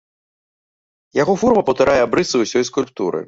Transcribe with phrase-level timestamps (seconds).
[1.21, 3.19] Яго форма паўтарае абрысы ўсёй скульптуры.